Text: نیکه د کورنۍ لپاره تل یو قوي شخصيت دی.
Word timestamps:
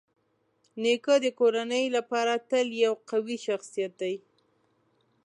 نیکه 0.81 1.15
د 1.23 1.25
کورنۍ 1.39 1.85
لپاره 1.97 2.33
تل 2.49 2.67
یو 2.83 2.93
قوي 3.09 3.37
شخصيت 3.47 3.93
دی. 4.01 4.15